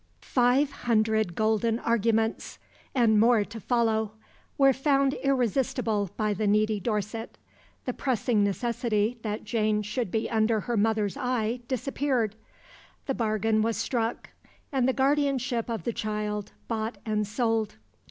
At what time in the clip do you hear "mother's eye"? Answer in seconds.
10.75-11.59